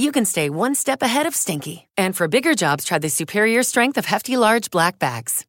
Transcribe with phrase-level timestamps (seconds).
[0.00, 1.88] you can stay one step ahead of stinky.
[1.96, 5.46] And for bigger jobs, try the superior strength of Hefty Large Black Bags.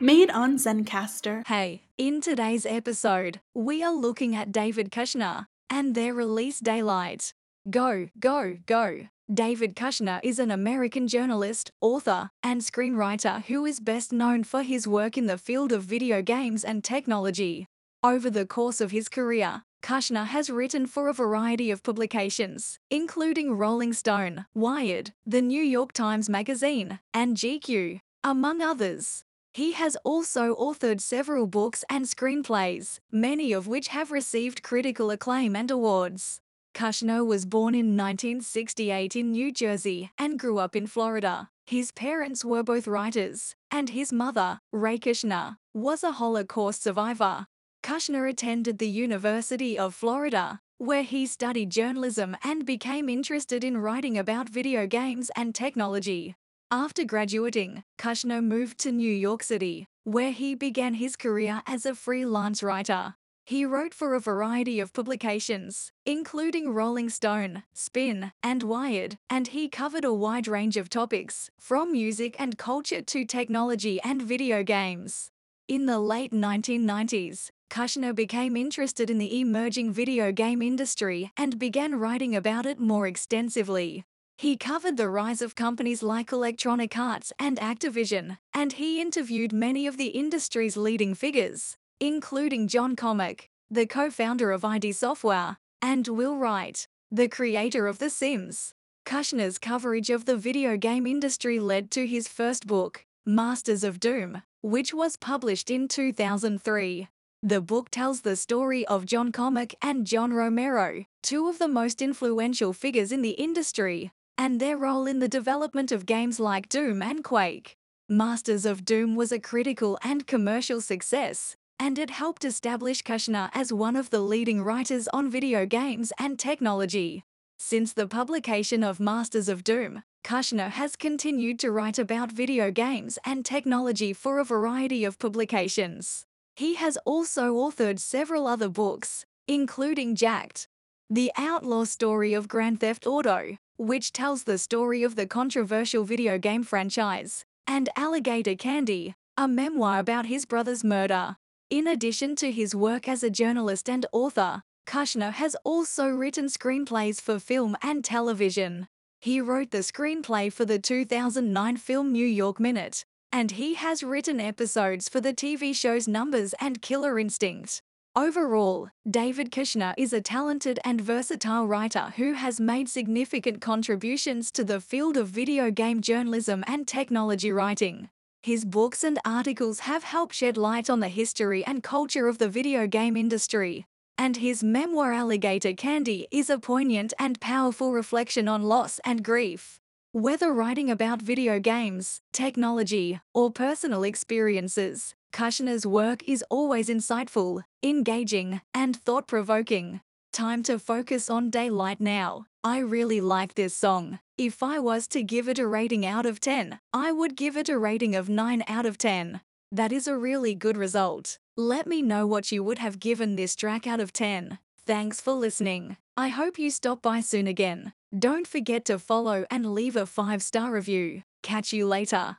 [0.00, 1.46] Made on Zencastr.
[1.46, 7.32] Hey, in today's episode, we are looking at David Kushner and their release daylight.
[7.68, 9.08] Go, go, go.
[9.32, 14.86] David Kushner is an American journalist, author, and screenwriter who is best known for his
[14.86, 17.66] work in the field of video games and technology.
[18.06, 23.54] Over the course of his career, Kushner has written for a variety of publications, including
[23.54, 29.24] Rolling Stone, Wired, The New York Times Magazine, and GQ, among others.
[29.52, 35.56] He has also authored several books and screenplays, many of which have received critical acclaim
[35.56, 36.40] and awards.
[36.76, 41.50] Kushner was born in 1968 in New Jersey and grew up in Florida.
[41.66, 47.48] His parents were both writers, and his mother, Ray Kushner, was a Holocaust survivor.
[47.86, 54.18] Kushner attended the University of Florida, where he studied journalism and became interested in writing
[54.18, 56.34] about video games and technology.
[56.68, 61.94] After graduating, Kushner moved to New York City, where he began his career as a
[61.94, 63.14] freelance writer.
[63.44, 69.68] He wrote for a variety of publications, including Rolling Stone, Spin, and Wired, and he
[69.68, 75.30] covered a wide range of topics, from music and culture to technology and video games.
[75.68, 81.96] In the late 1990s, Kushner became interested in the emerging video game industry and began
[81.96, 84.04] writing about it more extensively.
[84.38, 89.86] He covered the rise of companies like Electronic Arts and Activision, and he interviewed many
[89.86, 96.36] of the industry's leading figures, including John Carmack, the co-founder of ID Software, and Will
[96.36, 98.74] Wright, the creator of The Sims.
[99.06, 104.42] Kushner's coverage of the video game industry led to his first book, Masters of Doom,
[104.60, 107.08] which was published in 2003.
[107.42, 112.00] The book tells the story of John Carmack and John Romero, two of the most
[112.00, 117.02] influential figures in the industry, and their role in the development of games like Doom
[117.02, 117.76] and Quake.
[118.08, 123.72] Masters of Doom was a critical and commercial success, and it helped establish Kushner as
[123.72, 127.22] one of the leading writers on video games and technology.
[127.58, 133.18] Since the publication of Masters of Doom, Kushner has continued to write about video games
[133.24, 136.24] and technology for a variety of publications.
[136.56, 140.68] He has also authored several other books, including Jacked,
[141.10, 146.38] The Outlaw Story of Grand Theft Auto, which tells the story of the controversial video
[146.38, 151.36] game franchise, and Alligator Candy, a memoir about his brother's murder.
[151.68, 157.20] In addition to his work as a journalist and author, Kushner has also written screenplays
[157.20, 158.88] for film and television.
[159.20, 164.40] He wrote the screenplay for the 2009 film New York Minute, and he has written
[164.40, 167.82] episodes for the TV shows Numbers and Killer Instinct.
[168.16, 174.64] Overall, David Kushner is a talented and versatile writer who has made significant contributions to
[174.64, 178.08] the field of video game journalism and technology writing.
[178.42, 182.48] His books and articles have helped shed light on the history and culture of the
[182.48, 183.84] video game industry.
[184.16, 189.78] And his memoir Alligator Candy is a poignant and powerful reflection on loss and grief.
[190.16, 198.62] Whether writing about video games, technology, or personal experiences, Kushner's work is always insightful, engaging,
[198.72, 200.00] and thought provoking.
[200.32, 202.46] Time to focus on daylight now.
[202.64, 204.18] I really like this song.
[204.38, 207.68] If I was to give it a rating out of 10, I would give it
[207.68, 209.42] a rating of 9 out of 10.
[209.70, 211.36] That is a really good result.
[211.58, 214.60] Let me know what you would have given this track out of 10.
[214.86, 215.98] Thanks for listening.
[216.16, 217.92] I hope you stop by soon again.
[218.16, 221.22] Don't forget to follow and leave a 5-star review.
[221.42, 222.38] Catch you later.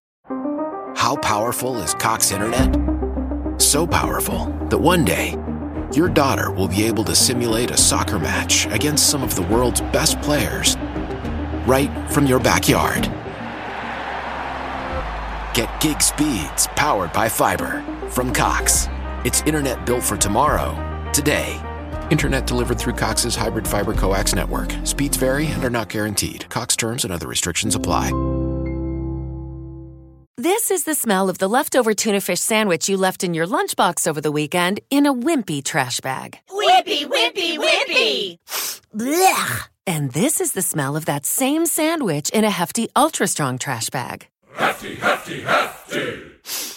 [0.95, 2.73] How powerful is Cox Internet?
[3.61, 5.35] So powerful that one day,
[5.93, 9.81] your daughter will be able to simulate a soccer match against some of the world's
[9.81, 10.77] best players
[11.67, 13.03] right from your backyard.
[15.53, 18.87] Get gig speeds powered by fiber from Cox.
[19.25, 20.73] It's internet built for tomorrow,
[21.11, 21.61] today.
[22.09, 24.73] Internet delivered through Cox's hybrid fiber coax network.
[24.83, 26.49] Speeds vary and are not guaranteed.
[26.49, 28.11] Cox terms and other restrictions apply.
[30.39, 34.05] This is the smell of the leftover tuna fish sandwich you left in your lunchbox
[34.05, 36.37] over the weekend in a wimpy trash bag.
[36.51, 38.37] Wimpy, wimpy, wimpy.
[38.95, 39.67] Blech!
[39.87, 43.89] And this is the smell of that same sandwich in a hefty, ultra strong trash
[43.89, 44.27] bag.
[44.53, 46.76] Hefty, hefty, hefty.